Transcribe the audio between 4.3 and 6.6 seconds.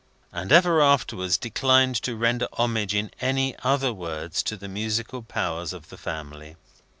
to the musical powers of the family.